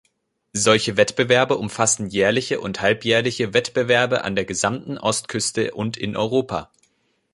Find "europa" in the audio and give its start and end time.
6.17-6.71